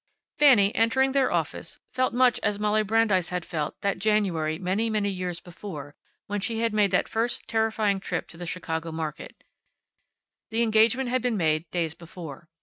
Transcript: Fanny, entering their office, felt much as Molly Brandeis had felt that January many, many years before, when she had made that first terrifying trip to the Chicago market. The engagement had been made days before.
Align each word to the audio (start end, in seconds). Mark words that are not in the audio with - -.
Fanny, 0.39 0.73
entering 0.73 1.11
their 1.11 1.31
office, 1.31 1.77
felt 1.93 2.11
much 2.11 2.39
as 2.41 2.57
Molly 2.57 2.81
Brandeis 2.81 3.29
had 3.29 3.45
felt 3.45 3.79
that 3.81 3.99
January 3.99 4.57
many, 4.57 4.89
many 4.89 5.09
years 5.11 5.39
before, 5.39 5.93
when 6.25 6.41
she 6.41 6.59
had 6.61 6.73
made 6.73 6.89
that 6.89 7.07
first 7.07 7.47
terrifying 7.47 7.99
trip 7.99 8.27
to 8.29 8.37
the 8.37 8.47
Chicago 8.47 8.91
market. 8.91 9.43
The 10.49 10.63
engagement 10.63 11.09
had 11.09 11.21
been 11.21 11.37
made 11.37 11.69
days 11.69 11.93
before. 11.93 12.49